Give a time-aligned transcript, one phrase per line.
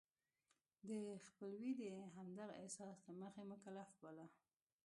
[0.87, 0.89] د
[1.25, 1.83] خپلوی د
[2.15, 4.25] همدغه احساس له مخې مکلف باله.